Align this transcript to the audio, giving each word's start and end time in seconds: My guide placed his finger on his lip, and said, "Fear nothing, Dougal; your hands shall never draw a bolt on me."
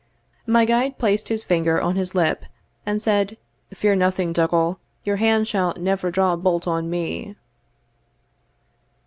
My 0.47 0.65
guide 0.65 0.97
placed 0.97 1.29
his 1.29 1.43
finger 1.43 1.79
on 1.79 1.95
his 1.95 2.15
lip, 2.15 2.45
and 2.87 2.99
said, 2.99 3.37
"Fear 3.71 3.97
nothing, 3.97 4.33
Dougal; 4.33 4.79
your 5.03 5.17
hands 5.17 5.47
shall 5.47 5.75
never 5.77 6.09
draw 6.09 6.33
a 6.33 6.37
bolt 6.37 6.67
on 6.67 6.89
me." 6.89 7.35